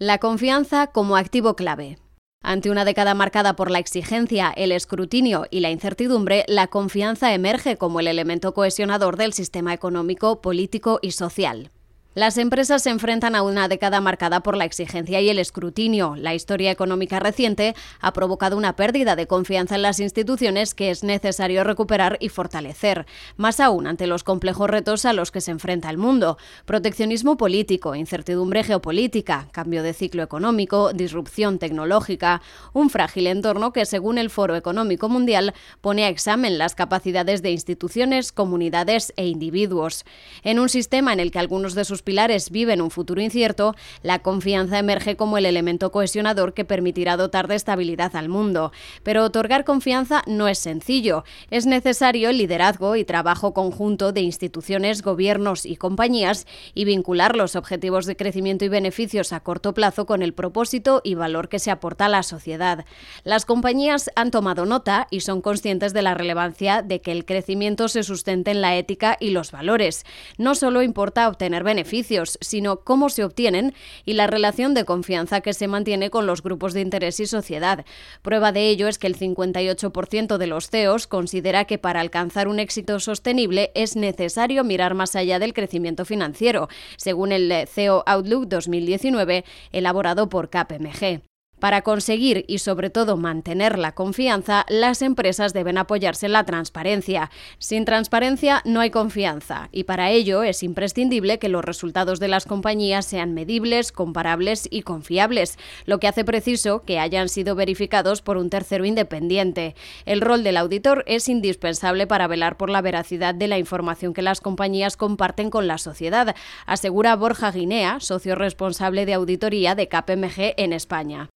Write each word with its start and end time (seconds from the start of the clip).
La 0.00 0.18
confianza 0.18 0.86
como 0.86 1.16
activo 1.16 1.56
clave. 1.56 1.98
Ante 2.40 2.70
una 2.70 2.84
década 2.84 3.14
marcada 3.14 3.56
por 3.56 3.68
la 3.68 3.80
exigencia, 3.80 4.52
el 4.56 4.70
escrutinio 4.70 5.46
y 5.50 5.58
la 5.58 5.72
incertidumbre, 5.72 6.44
la 6.46 6.68
confianza 6.68 7.34
emerge 7.34 7.76
como 7.76 7.98
el 7.98 8.06
elemento 8.06 8.54
cohesionador 8.54 9.16
del 9.16 9.32
sistema 9.32 9.74
económico, 9.74 10.40
político 10.40 11.00
y 11.02 11.10
social. 11.10 11.72
Las 12.18 12.36
empresas 12.36 12.82
se 12.82 12.90
enfrentan 12.90 13.36
a 13.36 13.44
una 13.44 13.68
década 13.68 14.00
marcada 14.00 14.40
por 14.40 14.56
la 14.56 14.64
exigencia 14.64 15.20
y 15.20 15.30
el 15.30 15.38
escrutinio. 15.38 16.16
La 16.16 16.34
historia 16.34 16.72
económica 16.72 17.20
reciente 17.20 17.76
ha 18.00 18.12
provocado 18.12 18.56
una 18.56 18.74
pérdida 18.74 19.14
de 19.14 19.28
confianza 19.28 19.76
en 19.76 19.82
las 19.82 20.00
instituciones 20.00 20.74
que 20.74 20.90
es 20.90 21.04
necesario 21.04 21.62
recuperar 21.62 22.16
y 22.18 22.28
fortalecer, 22.28 23.06
más 23.36 23.60
aún 23.60 23.86
ante 23.86 24.08
los 24.08 24.24
complejos 24.24 24.68
retos 24.68 25.04
a 25.04 25.12
los 25.12 25.30
que 25.30 25.40
se 25.40 25.52
enfrenta 25.52 25.90
el 25.90 25.96
mundo. 25.96 26.38
Proteccionismo 26.64 27.36
político, 27.36 27.94
incertidumbre 27.94 28.64
geopolítica, 28.64 29.46
cambio 29.52 29.84
de 29.84 29.94
ciclo 29.94 30.24
económico, 30.24 30.92
disrupción 30.92 31.60
tecnológica, 31.60 32.42
un 32.72 32.90
frágil 32.90 33.28
entorno 33.28 33.72
que, 33.72 33.86
según 33.86 34.18
el 34.18 34.30
Foro 34.30 34.56
Económico 34.56 35.08
Mundial, 35.08 35.54
pone 35.80 36.04
a 36.04 36.08
examen 36.08 36.58
las 36.58 36.74
capacidades 36.74 37.42
de 37.42 37.52
instituciones, 37.52 38.32
comunidades 38.32 39.12
e 39.16 39.28
individuos. 39.28 40.04
En 40.42 40.58
un 40.58 40.68
sistema 40.68 41.12
en 41.12 41.20
el 41.20 41.30
que 41.30 41.38
algunos 41.38 41.76
de 41.76 41.84
sus 41.84 42.02
pilares 42.08 42.48
viven 42.50 42.80
un 42.80 42.90
futuro 42.90 43.20
incierto, 43.20 43.74
la 44.02 44.20
confianza 44.20 44.78
emerge 44.78 45.14
como 45.14 45.36
el 45.36 45.44
elemento 45.44 45.92
cohesionador 45.92 46.54
que 46.54 46.64
permitirá 46.64 47.18
dotar 47.18 47.48
de 47.48 47.54
estabilidad 47.54 48.16
al 48.16 48.30
mundo. 48.30 48.72
Pero 49.02 49.24
otorgar 49.24 49.66
confianza 49.66 50.22
no 50.26 50.48
es 50.48 50.58
sencillo. 50.58 51.24
Es 51.50 51.66
necesario 51.66 52.32
liderazgo 52.32 52.96
y 52.96 53.04
trabajo 53.04 53.52
conjunto 53.52 54.12
de 54.12 54.22
instituciones, 54.22 55.02
gobiernos 55.02 55.66
y 55.66 55.76
compañías 55.76 56.46
y 56.72 56.86
vincular 56.86 57.36
los 57.36 57.56
objetivos 57.56 58.06
de 58.06 58.16
crecimiento 58.16 58.64
y 58.64 58.70
beneficios 58.70 59.34
a 59.34 59.40
corto 59.40 59.74
plazo 59.74 60.06
con 60.06 60.22
el 60.22 60.32
propósito 60.32 61.02
y 61.04 61.12
valor 61.12 61.50
que 61.50 61.58
se 61.58 61.70
aporta 61.70 62.06
a 62.06 62.08
la 62.08 62.22
sociedad. 62.22 62.86
Las 63.22 63.44
compañías 63.44 64.10
han 64.16 64.30
tomado 64.30 64.64
nota 64.64 65.08
y 65.10 65.20
son 65.20 65.42
conscientes 65.42 65.92
de 65.92 66.00
la 66.00 66.14
relevancia 66.14 66.80
de 66.80 67.02
que 67.02 67.12
el 67.12 67.26
crecimiento 67.26 67.86
se 67.88 68.02
sustente 68.02 68.50
en 68.50 68.62
la 68.62 68.78
ética 68.78 69.18
y 69.20 69.28
los 69.28 69.52
valores. 69.52 70.06
No 70.38 70.54
solo 70.54 70.80
importa 70.80 71.28
obtener 71.28 71.64
beneficios, 71.64 71.97
sino 72.40 72.80
cómo 72.80 73.08
se 73.08 73.24
obtienen 73.24 73.74
y 74.04 74.14
la 74.14 74.26
relación 74.26 74.74
de 74.74 74.84
confianza 74.84 75.40
que 75.40 75.54
se 75.54 75.68
mantiene 75.68 76.10
con 76.10 76.26
los 76.26 76.42
grupos 76.42 76.74
de 76.74 76.80
interés 76.80 77.20
y 77.20 77.26
sociedad. 77.26 77.84
Prueba 78.22 78.52
de 78.52 78.68
ello 78.68 78.88
es 78.88 78.98
que 78.98 79.06
el 79.06 79.18
58% 79.18 80.36
de 80.36 80.46
los 80.46 80.70
CEOs 80.70 81.06
considera 81.06 81.64
que 81.64 81.78
para 81.78 82.00
alcanzar 82.00 82.48
un 82.48 82.58
éxito 82.58 83.00
sostenible 83.00 83.70
es 83.74 83.96
necesario 83.96 84.64
mirar 84.64 84.94
más 84.94 85.16
allá 85.16 85.38
del 85.38 85.54
crecimiento 85.54 86.04
financiero, 86.04 86.68
según 86.96 87.32
el 87.32 87.66
CEO 87.68 88.02
Outlook 88.06 88.48
2019 88.48 89.44
elaborado 89.72 90.28
por 90.28 90.50
KPMG. 90.50 91.22
Para 91.60 91.82
conseguir 91.82 92.44
y 92.46 92.58
sobre 92.58 92.88
todo 92.88 93.16
mantener 93.16 93.78
la 93.78 93.92
confianza, 93.92 94.64
las 94.68 95.02
empresas 95.02 95.52
deben 95.52 95.76
apoyarse 95.76 96.26
en 96.26 96.32
la 96.32 96.44
transparencia. 96.44 97.30
Sin 97.58 97.84
transparencia 97.84 98.62
no 98.64 98.78
hay 98.80 98.90
confianza 98.90 99.68
y 99.72 99.84
para 99.84 100.10
ello 100.10 100.44
es 100.44 100.62
imprescindible 100.62 101.40
que 101.40 101.48
los 101.48 101.64
resultados 101.64 102.20
de 102.20 102.28
las 102.28 102.46
compañías 102.46 103.06
sean 103.06 103.34
medibles, 103.34 103.90
comparables 103.90 104.68
y 104.70 104.82
confiables, 104.82 105.58
lo 105.84 105.98
que 105.98 106.06
hace 106.06 106.24
preciso 106.24 106.82
que 106.84 107.00
hayan 107.00 107.28
sido 107.28 107.56
verificados 107.56 108.22
por 108.22 108.36
un 108.36 108.50
tercero 108.50 108.84
independiente. 108.84 109.74
El 110.04 110.20
rol 110.20 110.44
del 110.44 110.58
auditor 110.58 111.02
es 111.08 111.28
indispensable 111.28 112.06
para 112.06 112.28
velar 112.28 112.56
por 112.56 112.70
la 112.70 112.82
veracidad 112.82 113.34
de 113.34 113.48
la 113.48 113.58
información 113.58 114.14
que 114.14 114.22
las 114.22 114.40
compañías 114.40 114.96
comparten 114.96 115.50
con 115.50 115.66
la 115.66 115.78
sociedad, 115.78 116.36
asegura 116.66 117.16
Borja 117.16 117.50
Guinea, 117.50 117.98
socio 117.98 118.36
responsable 118.36 119.06
de 119.06 119.14
auditoría 119.14 119.74
de 119.74 119.88
KPMG 119.88 120.54
en 120.56 120.72
España. 120.72 121.28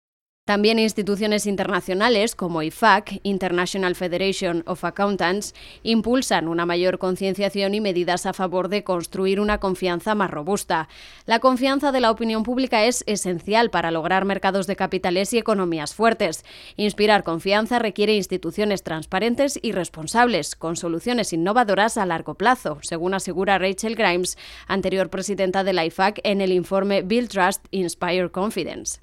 También 0.50 0.80
instituciones 0.80 1.46
internacionales 1.46 2.34
como 2.34 2.60
IFAC, 2.60 3.20
International 3.22 3.94
Federation 3.94 4.64
of 4.66 4.82
Accountants, 4.82 5.54
impulsan 5.84 6.48
una 6.48 6.66
mayor 6.66 6.98
concienciación 6.98 7.72
y 7.72 7.80
medidas 7.80 8.26
a 8.26 8.32
favor 8.32 8.68
de 8.68 8.82
construir 8.82 9.38
una 9.38 9.58
confianza 9.58 10.16
más 10.16 10.28
robusta. 10.28 10.88
La 11.24 11.38
confianza 11.38 11.92
de 11.92 12.00
la 12.00 12.10
opinión 12.10 12.42
pública 12.42 12.84
es 12.84 13.04
esencial 13.06 13.70
para 13.70 13.92
lograr 13.92 14.24
mercados 14.24 14.66
de 14.66 14.74
capitales 14.74 15.32
y 15.34 15.38
economías 15.38 15.94
fuertes. 15.94 16.44
Inspirar 16.74 17.22
confianza 17.22 17.78
requiere 17.78 18.16
instituciones 18.16 18.82
transparentes 18.82 19.56
y 19.62 19.70
responsables, 19.70 20.56
con 20.56 20.74
soluciones 20.74 21.32
innovadoras 21.32 21.96
a 21.96 22.06
largo 22.06 22.34
plazo, 22.34 22.80
según 22.82 23.14
asegura 23.14 23.58
Rachel 23.58 23.94
Grimes, 23.94 24.36
anterior 24.66 25.10
presidenta 25.10 25.62
de 25.62 25.74
la 25.74 25.84
IFAC, 25.84 26.18
en 26.24 26.40
el 26.40 26.50
informe 26.50 27.02
Build 27.02 27.28
Trust, 27.28 27.64
Inspire 27.70 28.30
Confidence. 28.32 28.98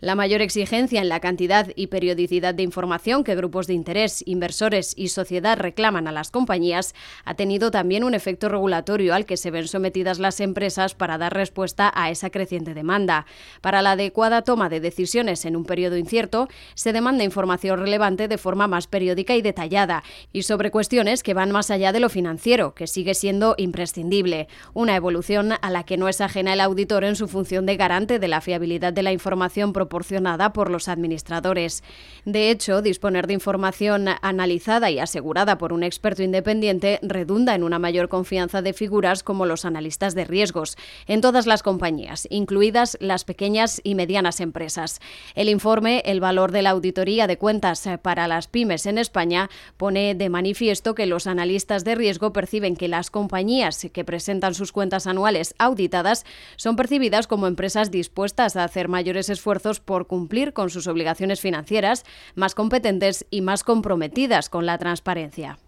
La 0.00 0.14
mayor 0.14 0.42
exigencia 0.42 1.00
en 1.00 1.08
la 1.08 1.18
cantidad 1.18 1.72
y 1.74 1.88
periodicidad 1.88 2.54
de 2.54 2.62
información 2.62 3.24
que 3.24 3.34
grupos 3.34 3.66
de 3.66 3.74
interés, 3.74 4.22
inversores 4.26 4.94
y 4.96 5.08
sociedad 5.08 5.58
reclaman 5.58 6.06
a 6.06 6.12
las 6.12 6.30
compañías 6.30 6.94
ha 7.24 7.34
tenido 7.34 7.72
también 7.72 8.04
un 8.04 8.14
efecto 8.14 8.48
regulatorio 8.48 9.12
al 9.12 9.26
que 9.26 9.36
se 9.36 9.50
ven 9.50 9.66
sometidas 9.66 10.20
las 10.20 10.38
empresas 10.38 10.94
para 10.94 11.18
dar 11.18 11.34
respuesta 11.34 11.92
a 11.96 12.10
esa 12.10 12.30
creciente 12.30 12.74
demanda. 12.74 13.26
Para 13.60 13.82
la 13.82 13.92
adecuada 13.92 14.42
toma 14.42 14.68
de 14.68 14.78
decisiones 14.78 15.44
en 15.44 15.56
un 15.56 15.64
periodo 15.64 15.96
incierto, 15.96 16.46
se 16.74 16.92
demanda 16.92 17.24
información 17.24 17.80
relevante 17.80 18.28
de 18.28 18.38
forma 18.38 18.68
más 18.68 18.86
periódica 18.86 19.34
y 19.34 19.42
detallada 19.42 20.04
y 20.32 20.44
sobre 20.44 20.70
cuestiones 20.70 21.24
que 21.24 21.34
van 21.34 21.50
más 21.50 21.72
allá 21.72 21.90
de 21.90 21.98
lo 21.98 22.08
financiero, 22.08 22.72
que 22.72 22.86
sigue 22.86 23.14
siendo 23.14 23.56
imprescindible. 23.58 24.46
Una 24.74 24.94
evolución 24.94 25.54
a 25.60 25.70
la 25.70 25.82
que 25.82 25.96
no 25.96 26.06
es 26.06 26.20
ajena 26.20 26.52
el 26.52 26.60
auditor 26.60 27.02
en 27.02 27.16
su 27.16 27.26
función 27.26 27.66
de 27.66 27.76
garante 27.76 28.20
de 28.20 28.28
la 28.28 28.40
fiabilidad 28.40 28.92
de 28.92 29.02
la 29.02 29.12
información 29.12 29.72
proporcionada 29.72 29.87
por 29.88 30.70
los 30.70 30.88
administradores. 30.88 31.82
De 32.24 32.50
hecho, 32.50 32.82
disponer 32.82 33.26
de 33.26 33.34
información 33.34 34.06
analizada 34.22 34.90
y 34.90 34.98
asegurada 34.98 35.58
por 35.58 35.72
un 35.72 35.82
experto 35.82 36.22
independiente 36.22 36.98
redunda 37.02 37.54
en 37.54 37.64
una 37.64 37.78
mayor 37.78 38.08
confianza 38.08 38.62
de 38.62 38.72
figuras 38.72 39.22
como 39.22 39.46
los 39.46 39.64
analistas 39.64 40.14
de 40.14 40.24
riesgos 40.24 40.76
en 41.06 41.20
todas 41.20 41.46
las 41.46 41.62
compañías, 41.62 42.26
incluidas 42.30 42.96
las 43.00 43.24
pequeñas 43.24 43.80
y 43.82 43.94
medianas 43.94 44.40
empresas. 44.40 45.00
El 45.34 45.48
informe 45.48 46.02
El 46.04 46.20
valor 46.20 46.52
de 46.52 46.62
la 46.62 46.70
auditoría 46.70 47.26
de 47.26 47.38
cuentas 47.38 47.88
para 48.02 48.28
las 48.28 48.46
pymes 48.46 48.86
en 48.86 48.98
España 48.98 49.50
pone 49.76 50.14
de 50.14 50.28
manifiesto 50.28 50.94
que 50.94 51.06
los 51.06 51.26
analistas 51.26 51.84
de 51.84 51.94
riesgo 51.94 52.32
perciben 52.32 52.76
que 52.76 52.88
las 52.88 53.10
compañías 53.10 53.86
que 53.92 54.04
presentan 54.04 54.54
sus 54.54 54.72
cuentas 54.72 55.06
anuales 55.06 55.54
auditadas 55.58 56.24
son 56.56 56.76
percibidas 56.76 57.26
como 57.26 57.46
empresas 57.46 57.90
dispuestas 57.90 58.56
a 58.56 58.64
hacer 58.64 58.88
mayores 58.88 59.28
esfuerzos 59.28 59.77
por 59.80 60.06
cumplir 60.06 60.52
con 60.52 60.70
sus 60.70 60.86
obligaciones 60.86 61.40
financieras, 61.40 62.04
más 62.34 62.54
competentes 62.54 63.26
y 63.30 63.40
más 63.40 63.64
comprometidas 63.64 64.48
con 64.48 64.66
la 64.66 64.78
transparencia. 64.78 65.58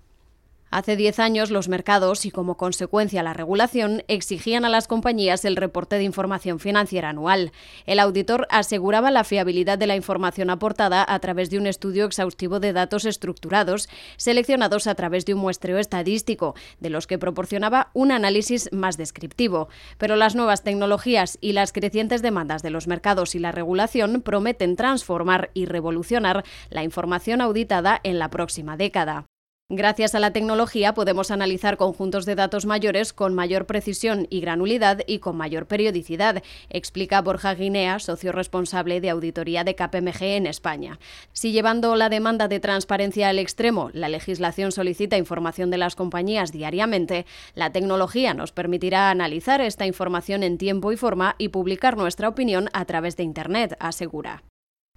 Hace 0.71 0.95
10 0.95 1.19
años 1.19 1.51
los 1.51 1.69
mercados 1.69 2.25
y 2.25 2.31
como 2.31 2.57
consecuencia 2.57 3.25
la 3.25 3.33
regulación 3.33 4.05
exigían 4.07 4.65
a 4.65 4.69
las 4.69 4.87
compañías 4.87 5.45
el 5.45 5.57
reporte 5.57 5.97
de 5.97 6.05
información 6.05 6.61
financiera 6.61 7.09
anual. 7.09 7.51
El 7.87 7.99
auditor 7.99 8.47
aseguraba 8.51 9.11
la 9.11 9.25
fiabilidad 9.25 9.79
de 9.79 9.89
la 9.89 9.97
información 9.97 10.49
aportada 10.49 11.05
a 11.09 11.19
través 11.19 11.51
de 11.51 11.59
un 11.59 11.67
estudio 11.67 12.05
exhaustivo 12.05 12.61
de 12.61 12.73
datos 12.73 13.05
estructurados, 13.05 13.89
seleccionados 14.17 14.87
a 14.87 14.95
través 14.95 15.27
de 15.27 15.35
un 15.35 15.41
muestreo 15.41 15.77
estadístico, 15.77 16.55
de 16.79 16.91
los 16.91 17.09
que 17.09 17.19
proporcionaba 17.19 17.91
un 17.93 18.13
análisis 18.13 18.73
más 18.73 18.97
descriptivo. 18.97 19.69
Pero 19.99 20.15
las 20.15 20.37
nuevas 20.37 20.63
tecnologías 20.63 21.37
y 21.41 21.53
las 21.53 21.73
crecientes 21.73 22.23
demandas 22.23 22.63
de 22.63 22.71
los 22.71 22.87
mercados 22.87 23.35
y 23.35 23.41
la 23.41 23.51
regulación 23.51 24.23
prometen 24.23 24.77
transformar 24.77 25.51
y 25.53 25.67
revolucionar 25.67 26.45
la 26.69 26.85
información 26.85 27.41
auditada 27.41 27.99
en 28.05 28.21
la 28.21 28.31
próxima 28.31 28.77
década. 28.77 29.30
Gracias 29.73 30.17
a 30.17 30.19
la 30.19 30.33
tecnología 30.33 30.95
podemos 30.95 31.31
analizar 31.31 31.77
conjuntos 31.77 32.27
de 32.27 32.35
datos 32.35 32.67
mayores 32.67 33.13
con 33.13 33.35
mayor 33.35 33.67
precisión 33.67 34.27
y 34.29 34.41
granulidad 34.41 35.03
y 35.07 35.21
con 35.21 35.37
mayor 35.37 35.67
periodicidad, 35.67 36.43
explica 36.71 37.23
Borja 37.23 37.55
Guinea, 37.55 38.01
socio 38.01 38.33
responsable 38.33 39.01
de 39.01 39.11
auditoría 39.11 39.63
de 39.63 39.77
KPMG 39.77 40.23
en 40.23 40.49
España. 40.49 40.99
Si 41.33 41.53
llevando 41.53 41.95
la 41.95 42.09
demanda 42.09 42.49
de 42.49 42.59
transparencia 42.59 43.29
al 43.29 43.39
extremo, 43.39 43.91
la 43.93 44.09
legislación 44.09 44.73
solicita 44.73 45.17
información 45.17 45.71
de 45.71 45.79
las 45.79 45.95
compañías 45.95 46.51
diariamente, 46.51 47.25
la 47.55 47.71
tecnología 47.71 48.35
nos 48.35 48.51
permitirá 48.51 49.09
analizar 49.09 49.61
esta 49.61 49.87
información 49.87 50.43
en 50.43 50.59
tiempo 50.59 50.91
y 50.91 50.97
forma 50.97 51.37
y 51.39 51.51
publicar 51.51 51.97
nuestra 51.97 52.29
opinión 52.29 52.71
a 52.73 52.87
través 52.87 53.17
de 53.17 53.23
Internet, 53.23 53.77
asegura. 53.79 54.43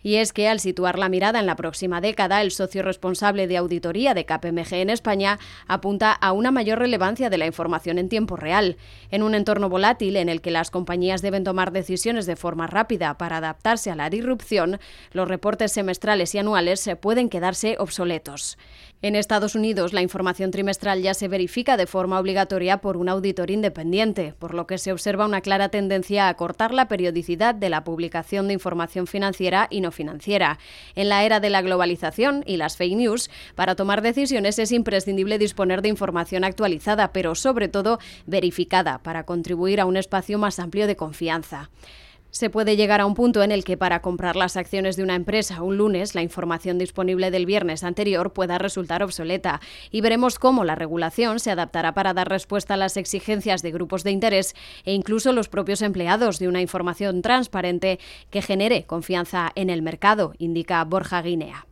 Y 0.04 0.16
es 0.16 0.34
que 0.34 0.48
al 0.48 0.60
situar 0.60 1.00
la 1.00 1.10
mirada 1.10 1.40
en 1.40 1.46
la 1.46 1.56
próxima 1.56 2.02
década, 2.02 2.42
el 2.42 2.52
socio 2.52 2.84
responsable 2.84 3.48
de 3.48 3.58
auditoría 3.58 4.14
de 4.14 4.26
KPMG 4.26 4.74
en 4.74 4.90
España 4.90 5.40
apunta 5.68 6.12
a 6.12 6.34
una 6.34 6.52
mayor 6.52 6.80
relevancia 6.80 7.30
de 7.30 7.38
la 7.38 7.48
información 7.48 7.98
en 7.98 8.10
tiempo 8.10 8.36
real. 8.36 8.78
En 9.10 9.24
un 9.24 9.34
entorno 9.34 9.70
volátil 9.70 10.18
en 10.18 10.30
el 10.30 10.42
que 10.42 10.52
las 10.52 10.70
compañías 10.70 11.22
deben 11.22 11.44
tomar 11.44 11.72
decisiones 11.72 12.26
de 12.26 12.36
forma 12.36 12.68
rápida 12.68 13.18
para 13.18 13.38
adaptarse 13.38 13.90
a 13.90 13.96
la 13.96 14.10
disrupción, 14.10 14.80
los 15.14 15.28
reportes 15.28 15.72
semestrales 15.72 16.36
y 16.36 16.40
anuales 16.40 16.90
pueden 17.02 17.30
quedarse 17.30 17.78
obsoletos. 17.80 18.58
En 19.04 19.18
Estados 19.18 19.54
Unidos, 19.56 19.92
la 19.92 20.02
información 20.02 20.50
trimestral 20.50 21.02
ya 21.02 21.14
se 21.14 21.28
verifica 21.28 21.76
de 21.76 21.88
forma 21.88 22.18
obligatoria 22.18 22.78
por 22.78 22.96
un 22.96 23.10
auditor 23.10 23.52
independiente, 23.52 24.34
por 24.40 24.54
lo 24.54 24.66
que 24.66 24.78
se 24.78 24.94
observa 24.94 25.26
una 25.26 25.42
clara 25.42 25.68
tendencia 25.68 26.30
a 26.30 26.34
cortar 26.36 26.74
la 26.74 26.88
periodicidad 26.88 27.54
de 27.54 27.68
la 27.68 27.84
publicación 27.84 28.48
de 28.48 28.54
información 28.54 29.06
financiera 29.06 29.68
y 29.70 29.82
no 29.82 29.92
financiera. 29.92 30.58
En 30.96 31.10
la 31.10 31.26
era 31.26 31.42
de 31.42 31.50
la 31.50 31.62
globalización 31.62 32.46
y 32.48 32.56
las 32.56 32.78
fake 32.78 32.96
news, 32.96 33.30
para 33.56 33.76
tomar 33.76 34.02
decisiones 34.04 34.58
es 34.58 34.72
imprescindible 34.72 35.38
disponer 35.38 35.82
de 35.82 35.90
información 35.90 36.46
actualizada, 36.46 37.12
pero 37.12 37.36
sobre 37.36 37.68
todo 37.68 38.00
verificada, 38.26 39.00
para 39.00 39.26
contribuir 39.26 39.82
a 39.82 39.86
un 39.86 39.98
espacio 39.98 40.40
más 40.40 40.60
amplio 40.60 40.88
de 40.88 40.96
confianza. 40.96 41.70
Se 42.34 42.50
puede 42.50 42.76
llegar 42.76 43.00
a 43.00 43.06
un 43.06 43.14
punto 43.14 43.44
en 43.44 43.52
el 43.52 43.64
que 43.64 43.78
para 43.78 44.02
comprar 44.02 44.36
las 44.36 44.58
acciones 44.58 44.96
de 44.96 45.04
una 45.04 45.14
empresa 45.14 45.62
un 45.62 45.78
lunes 45.78 46.16
la 46.16 46.24
información 46.24 46.80
disponible 46.80 47.30
del 47.30 47.46
viernes 47.46 47.84
anterior 47.84 48.34
pueda 48.34 48.58
resultar 48.58 49.04
obsoleta 49.04 49.62
y 49.92 50.02
veremos 50.02 50.40
cómo 50.40 50.64
la 50.64 50.74
regulación 50.74 51.40
se 51.40 51.52
adaptará 51.52 51.94
para 51.94 52.16
dar 52.16 52.30
respuesta 52.30 52.74
a 52.74 52.78
las 52.78 52.98
exigencias 52.98 53.62
de 53.62 53.72
grupos 53.72 54.04
de 54.04 54.12
interés 54.12 54.56
e 54.84 54.94
incluso 54.94 55.32
los 55.32 55.48
propios 55.48 55.84
empleados 55.84 56.40
de 56.40 56.48
una 56.48 56.62
información 56.62 57.22
transparente 57.22 58.00
que 58.32 58.42
genere 58.42 58.86
confianza 58.88 59.52
en 59.54 59.70
el 59.70 59.84
mercado, 59.84 60.34
indica 60.40 60.84
Borja 60.86 61.22
Guinea. 61.22 61.68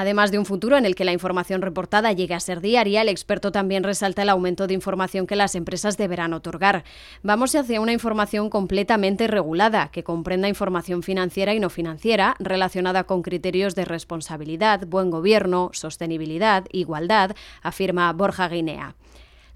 Además 0.00 0.30
de 0.30 0.38
un 0.38 0.46
futuro 0.46 0.78
en 0.78 0.86
el 0.86 0.94
que 0.94 1.04
la 1.04 1.12
información 1.12 1.60
reportada 1.60 2.14
llegue 2.14 2.32
a 2.32 2.40
ser 2.40 2.62
diaria, 2.62 3.02
el 3.02 3.10
experto 3.10 3.52
también 3.52 3.84
resalta 3.84 4.22
el 4.22 4.30
aumento 4.30 4.66
de 4.66 4.72
información 4.72 5.26
que 5.26 5.36
las 5.36 5.54
empresas 5.54 5.98
deberán 5.98 6.32
otorgar. 6.32 6.84
Vamos 7.22 7.54
hacia 7.54 7.82
una 7.82 7.92
información 7.92 8.48
completamente 8.48 9.26
regulada, 9.26 9.90
que 9.92 10.02
comprenda 10.02 10.48
información 10.48 11.02
financiera 11.02 11.52
y 11.52 11.60
no 11.60 11.68
financiera, 11.68 12.34
relacionada 12.38 13.04
con 13.04 13.20
criterios 13.20 13.74
de 13.74 13.84
responsabilidad, 13.84 14.86
buen 14.86 15.10
gobierno, 15.10 15.68
sostenibilidad, 15.74 16.64
igualdad, 16.72 17.36
afirma 17.60 18.10
Borja 18.14 18.48
Guinea. 18.48 18.94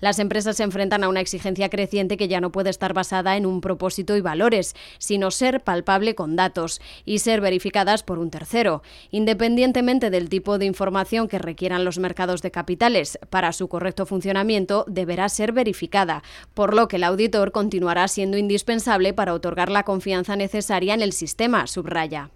Las 0.04 0.18
empresas 0.18 0.58
se 0.58 0.62
enfrentan 0.64 1.02
a 1.02 1.08
una 1.08 1.22
exigencia 1.22 1.70
creciente 1.70 2.18
que 2.18 2.28
ya 2.28 2.38
no 2.38 2.52
puede 2.52 2.68
estar 2.68 2.92
basada 2.92 3.38
en 3.38 3.46
un 3.46 3.62
propósito 3.62 4.18
y 4.18 4.20
valores, 4.20 4.76
sino 4.98 5.30
ser 5.30 5.62
palpable 5.62 6.14
con 6.14 6.36
datos 6.36 6.82
y 7.06 7.20
ser 7.20 7.40
verificadas 7.40 8.02
por 8.02 8.18
un 8.18 8.30
tercero, 8.30 8.82
independientemente 9.10 10.10
del 10.10 10.28
tipo 10.28 10.58
de 10.58 10.66
información 10.66 11.26
que 11.26 11.38
requieran 11.38 11.86
los 11.86 11.98
mercados 11.98 12.42
de 12.42 12.50
capitales. 12.50 13.18
Para 13.30 13.54
su 13.54 13.68
correcto 13.68 14.04
funcionamiento 14.04 14.84
deberá 14.88 15.30
ser 15.30 15.52
verificada, 15.52 16.22
por 16.52 16.74
lo 16.74 16.86
que 16.86 16.96
el 16.96 17.04
auditor 17.04 17.50
continuará 17.50 18.06
siendo 18.06 18.36
indispensable 18.36 19.14
para 19.14 19.32
otorgar 19.32 19.70
la 19.70 19.84
confianza 19.84 20.36
necesaria 20.36 20.92
en 20.92 21.00
el 21.00 21.14
sistema, 21.14 21.66
subraya. 21.66 22.30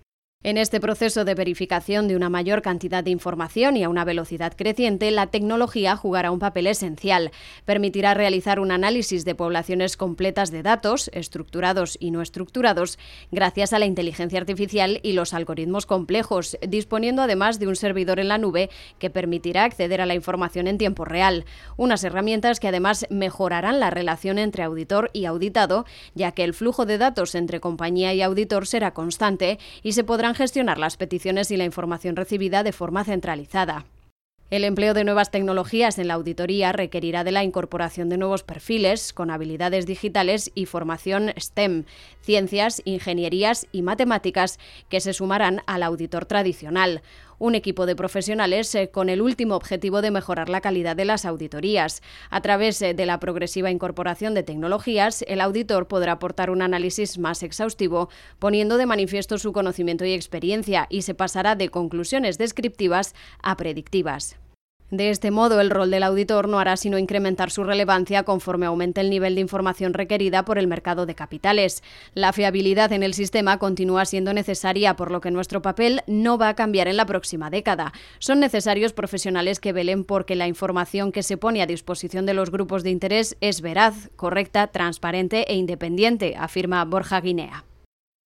En 0.44 0.56
este 0.56 0.78
proceso 0.78 1.24
de 1.24 1.34
verificación 1.34 2.06
de 2.06 2.14
una 2.14 2.28
mayor 2.28 2.62
cantidad 2.62 3.02
de 3.02 3.10
información 3.10 3.76
y 3.76 3.82
a 3.82 3.88
una 3.88 4.04
velocidad 4.04 4.52
creciente, 4.56 5.10
la 5.10 5.26
tecnología 5.26 5.96
jugará 5.96 6.30
un 6.30 6.38
papel 6.38 6.68
esencial. 6.68 7.32
Permitirá 7.64 8.14
realizar 8.14 8.60
un 8.60 8.70
análisis 8.70 9.24
de 9.24 9.34
poblaciones 9.34 9.96
completas 9.96 10.52
de 10.52 10.62
datos, 10.62 11.10
estructurados 11.12 11.96
y 11.98 12.12
no 12.12 12.22
estructurados, 12.22 13.00
gracias 13.32 13.72
a 13.72 13.80
la 13.80 13.86
inteligencia 13.86 14.38
artificial 14.38 15.00
y 15.02 15.14
los 15.14 15.34
algoritmos 15.34 15.86
complejos, 15.86 16.56
disponiendo 16.68 17.22
además 17.22 17.58
de 17.58 17.66
un 17.66 17.74
servidor 17.74 18.20
en 18.20 18.28
la 18.28 18.38
nube 18.38 18.70
que 19.00 19.10
permitirá 19.10 19.64
acceder 19.64 20.00
a 20.00 20.06
la 20.06 20.14
información 20.14 20.68
en 20.68 20.78
tiempo 20.78 21.04
real. 21.04 21.46
Unas 21.76 22.04
herramientas 22.04 22.60
que 22.60 22.68
además 22.68 23.08
mejorarán 23.10 23.80
la 23.80 23.90
relación 23.90 24.38
entre 24.38 24.62
auditor 24.62 25.10
y 25.12 25.24
auditado, 25.24 25.84
ya 26.14 26.30
que 26.30 26.44
el 26.44 26.54
flujo 26.54 26.86
de 26.86 26.96
datos 26.96 27.34
entre 27.34 27.58
compañía 27.58 28.14
y 28.14 28.22
auditor 28.22 28.68
será 28.68 28.94
constante 28.94 29.58
y 29.82 29.94
se 29.94 30.04
podrá 30.04 30.27
gestionar 30.34 30.78
las 30.78 30.96
peticiones 30.96 31.50
y 31.50 31.56
la 31.56 31.64
información 31.64 32.16
recibida 32.16 32.62
de 32.62 32.72
forma 32.72 33.04
centralizada. 33.04 33.84
El 34.50 34.64
empleo 34.64 34.94
de 34.94 35.04
nuevas 35.04 35.30
tecnologías 35.30 35.98
en 35.98 36.08
la 36.08 36.14
auditoría 36.14 36.72
requerirá 36.72 37.22
de 37.22 37.32
la 37.32 37.44
incorporación 37.44 38.08
de 38.08 38.16
nuevos 38.16 38.44
perfiles 38.44 39.12
con 39.12 39.30
habilidades 39.30 39.84
digitales 39.84 40.50
y 40.54 40.64
formación 40.64 41.34
STEM, 41.36 41.84
ciencias, 42.22 42.80
ingenierías 42.86 43.66
y 43.72 43.82
matemáticas 43.82 44.58
que 44.88 45.00
se 45.00 45.12
sumarán 45.12 45.60
al 45.66 45.82
auditor 45.82 46.24
tradicional 46.24 47.02
un 47.38 47.54
equipo 47.54 47.86
de 47.86 47.96
profesionales 47.96 48.74
eh, 48.74 48.90
con 48.90 49.08
el 49.08 49.22
último 49.22 49.54
objetivo 49.54 50.02
de 50.02 50.10
mejorar 50.10 50.48
la 50.48 50.60
calidad 50.60 50.96
de 50.96 51.04
las 51.04 51.24
auditorías. 51.24 52.02
A 52.30 52.40
través 52.40 52.80
eh, 52.82 52.94
de 52.94 53.06
la 53.06 53.20
progresiva 53.20 53.70
incorporación 53.70 54.34
de 54.34 54.42
tecnologías, 54.42 55.24
el 55.28 55.40
auditor 55.40 55.88
podrá 55.88 56.12
aportar 56.12 56.50
un 56.50 56.62
análisis 56.62 57.18
más 57.18 57.42
exhaustivo, 57.42 58.08
poniendo 58.38 58.76
de 58.76 58.86
manifiesto 58.86 59.38
su 59.38 59.52
conocimiento 59.52 60.04
y 60.04 60.12
experiencia, 60.12 60.86
y 60.90 61.02
se 61.02 61.14
pasará 61.14 61.54
de 61.54 61.68
conclusiones 61.68 62.38
descriptivas 62.38 63.14
a 63.42 63.56
predictivas. 63.56 64.36
De 64.90 65.10
este 65.10 65.30
modo, 65.30 65.60
el 65.60 65.68
rol 65.68 65.90
del 65.90 66.02
auditor 66.02 66.48
no 66.48 66.58
hará 66.58 66.78
sino 66.78 66.96
incrementar 66.96 67.50
su 67.50 67.62
relevancia 67.62 68.22
conforme 68.22 68.64
aumente 68.64 69.02
el 69.02 69.10
nivel 69.10 69.34
de 69.34 69.42
información 69.42 69.92
requerida 69.92 70.46
por 70.46 70.58
el 70.58 70.66
mercado 70.66 71.04
de 71.04 71.14
capitales. 71.14 71.82
La 72.14 72.32
fiabilidad 72.32 72.92
en 72.92 73.02
el 73.02 73.12
sistema 73.12 73.58
continúa 73.58 74.06
siendo 74.06 74.32
necesaria, 74.32 74.96
por 74.96 75.10
lo 75.10 75.20
que 75.20 75.30
nuestro 75.30 75.60
papel 75.60 76.00
no 76.06 76.38
va 76.38 76.48
a 76.48 76.54
cambiar 76.54 76.88
en 76.88 76.96
la 76.96 77.04
próxima 77.04 77.50
década. 77.50 77.92
Son 78.18 78.40
necesarios 78.40 78.94
profesionales 78.94 79.60
que 79.60 79.74
velen 79.74 80.04
porque 80.04 80.36
la 80.36 80.48
información 80.48 81.12
que 81.12 81.22
se 81.22 81.36
pone 81.36 81.60
a 81.60 81.66
disposición 81.66 82.24
de 82.24 82.32
los 82.32 82.50
grupos 82.50 82.82
de 82.82 82.90
interés 82.90 83.36
es 83.42 83.60
veraz, 83.60 84.08
correcta, 84.16 84.68
transparente 84.68 85.52
e 85.52 85.56
independiente, 85.56 86.34
afirma 86.38 86.82
Borja 86.86 87.20
Guinea. 87.20 87.64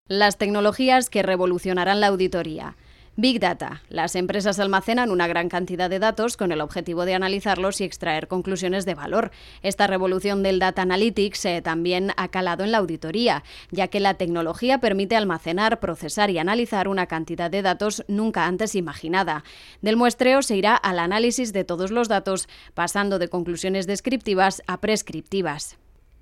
Las 0.09 0.37
tecnologías 0.37 1.09
que 1.09 1.23
revolucionarán 1.23 2.01
la 2.01 2.09
auditoría. 2.09 2.77
Big 3.21 3.39
Data. 3.39 3.83
Las 3.91 4.15
empresas 4.15 4.59
almacenan 4.59 5.11
una 5.11 5.29
gran 5.29 5.51
cantidad 5.51 5.91
de 5.91 5.99
datos 5.99 6.39
con 6.39 6.53
el 6.53 6.63
objetivo 6.63 7.05
de 7.05 7.13
analizarlos 7.13 7.83
y 7.83 7.85
extraer 7.85 8.29
conclusiones 8.29 8.87
de 8.87 8.95
valor. 8.95 9.31
Esta 9.63 9.87
revolución 9.87 10.43
del 10.43 10.59
Data 10.59 10.81
Analytics 10.83 11.45
eh, 11.45 11.61
también 11.61 12.13
ha 12.17 12.29
calado 12.29 12.65
en 12.65 12.73
la 12.73 12.79
auditoría, 12.79 13.45
ya 13.71 13.89
que 13.89 14.01
la 14.01 14.15
tecnología 14.15 14.79
permite 14.79 15.17
almacenar, 15.17 15.81
procesar 15.81 16.31
y 16.31 16.39
analizar 16.39 16.89
una 16.89 17.09
cantidad 17.09 17.51
de 17.51 17.61
datos 17.61 18.05
nunca 18.09 18.47
antes 18.47 18.75
imaginada. 18.75 19.45
Del 19.83 19.99
muestreo 19.99 20.41
se 20.41 20.57
irá 20.57 20.75
al 20.75 20.99
análisis 20.99 21.53
de 21.53 21.65
todos 21.65 21.91
los 21.91 22.09
datos, 22.09 22.49
pasando 22.73 23.19
de 23.19 23.29
conclusiones 23.29 23.87
descriptivas 23.87 24.63
a 24.67 24.81
prescriptivas. 24.81 25.80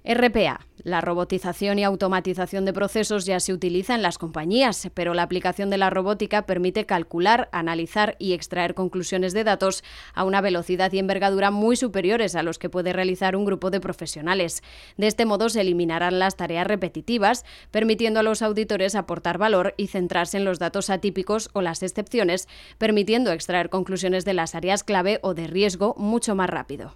RPA. 0.09 0.61
La 0.85 1.03
robotización 1.03 1.79
y 1.79 1.85
automatización 1.85 2.65
de 2.65 2.73
procesos 2.73 3.27
ya 3.27 3.41
se 3.41 3.53
utiliza 3.53 3.95
en 3.95 4.01
las 4.01 4.17
compañías, 4.17 4.89
pero 4.95 5.13
la 5.13 5.23
aplicación 5.23 5.69
de 5.69 5.77
la 5.77 5.91
robótica 5.91 6.47
permite 6.47 6.87
calcular, 6.87 7.51
analizar 7.53 8.17
y 8.19 8.33
extraer 8.33 8.73
conclusiones 8.73 9.35
de 9.35 9.45
datos 9.45 9.85
a 10.15 10.25
una 10.25 10.41
velocidad 10.41 10.91
y 10.95 10.99
envergadura 10.99 11.51
muy 11.51 11.77
superiores 11.77 12.37
a 12.37 12.43
los 12.43 12.59
que 12.59 12.71
puede 12.71 12.95
realizar 12.95 13.37
un 13.37 13.45
grupo 13.45 13.71
de 13.71 13.81
profesionales. 13.81 14.63
De 14.97 15.09
este 15.09 15.27
modo 15.27 15.51
se 15.51 15.61
eliminarán 15.61 16.19
las 16.19 16.37
tareas 16.37 16.67
repetitivas, 16.67 17.45
permitiendo 17.71 18.21
a 18.21 18.23
los 18.23 18.41
auditores 18.41 18.95
aportar 18.95 19.37
valor 19.37 19.75
y 19.77 19.89
centrarse 19.89 20.39
en 20.39 20.47
los 20.47 20.59
datos 20.59 20.89
atípicos 20.89 21.51
o 21.53 21.61
las 21.61 21.83
excepciones, 21.83 22.49
permitiendo 22.79 23.31
extraer 23.31 23.69
conclusiones 23.69 24.25
de 24.25 24.33
las 24.33 24.55
áreas 24.55 24.85
clave 24.85 25.19
o 25.23 25.35
de 25.35 25.49
riesgo 25.49 25.95
mucho 25.99 26.35
más 26.35 26.49
rápido. 26.49 26.95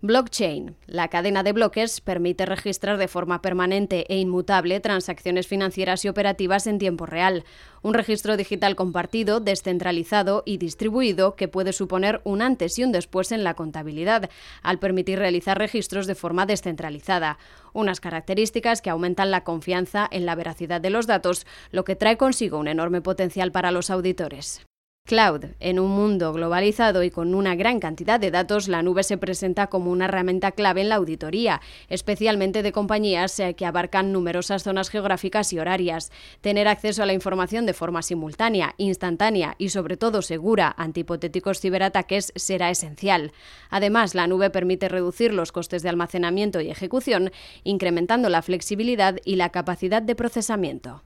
Blockchain. 0.00 0.76
La 0.86 1.08
cadena 1.08 1.42
de 1.42 1.52
bloques 1.52 2.00
permite 2.00 2.46
registrar 2.46 2.98
de 2.98 3.08
forma 3.08 3.42
permanente 3.42 4.06
e 4.08 4.16
inmutable 4.18 4.78
transacciones 4.78 5.48
financieras 5.48 6.04
y 6.04 6.08
operativas 6.08 6.68
en 6.68 6.78
tiempo 6.78 7.04
real. 7.04 7.42
Un 7.82 7.94
registro 7.94 8.36
digital 8.36 8.76
compartido, 8.76 9.40
descentralizado 9.40 10.44
y 10.46 10.58
distribuido 10.58 11.34
que 11.34 11.48
puede 11.48 11.72
suponer 11.72 12.20
un 12.22 12.42
antes 12.42 12.78
y 12.78 12.84
un 12.84 12.92
después 12.92 13.32
en 13.32 13.42
la 13.42 13.54
contabilidad, 13.54 14.30
al 14.62 14.78
permitir 14.78 15.18
realizar 15.18 15.58
registros 15.58 16.06
de 16.06 16.14
forma 16.14 16.46
descentralizada. 16.46 17.36
Unas 17.72 17.98
características 17.98 18.82
que 18.82 18.90
aumentan 18.90 19.32
la 19.32 19.42
confianza 19.42 20.06
en 20.12 20.26
la 20.26 20.36
veracidad 20.36 20.80
de 20.80 20.90
los 20.90 21.08
datos, 21.08 21.44
lo 21.72 21.82
que 21.82 21.96
trae 21.96 22.16
consigo 22.16 22.60
un 22.60 22.68
enorme 22.68 23.00
potencial 23.00 23.50
para 23.50 23.72
los 23.72 23.90
auditores. 23.90 24.67
Cloud. 25.08 25.46
En 25.58 25.78
un 25.78 25.90
mundo 25.90 26.34
globalizado 26.34 27.02
y 27.02 27.10
con 27.10 27.34
una 27.34 27.54
gran 27.54 27.80
cantidad 27.80 28.20
de 28.20 28.30
datos, 28.30 28.68
la 28.68 28.82
nube 28.82 29.02
se 29.02 29.16
presenta 29.16 29.68
como 29.68 29.90
una 29.90 30.04
herramienta 30.04 30.52
clave 30.52 30.82
en 30.82 30.90
la 30.90 30.96
auditoría, 30.96 31.62
especialmente 31.88 32.62
de 32.62 32.72
compañías 32.72 33.40
eh, 33.40 33.54
que 33.54 33.64
abarcan 33.64 34.12
numerosas 34.12 34.64
zonas 34.64 34.90
geográficas 34.90 35.50
y 35.54 35.58
horarias. 35.58 36.12
Tener 36.42 36.68
acceso 36.68 37.02
a 37.02 37.06
la 37.06 37.14
información 37.14 37.64
de 37.64 37.72
forma 37.72 38.02
simultánea, 38.02 38.74
instantánea 38.76 39.54
y 39.56 39.70
sobre 39.70 39.96
todo 39.96 40.20
segura 40.20 40.74
ante 40.76 41.00
hipotéticos 41.00 41.58
ciberataques 41.58 42.30
será 42.36 42.68
esencial. 42.68 43.32
Además, 43.70 44.14
la 44.14 44.26
nube 44.26 44.50
permite 44.50 44.90
reducir 44.90 45.32
los 45.32 45.52
costes 45.52 45.82
de 45.82 45.88
almacenamiento 45.88 46.60
y 46.60 46.68
ejecución, 46.68 47.32
incrementando 47.64 48.28
la 48.28 48.42
flexibilidad 48.42 49.16
y 49.24 49.36
la 49.36 49.48
capacidad 49.48 50.02
de 50.02 50.14
procesamiento. 50.14 51.02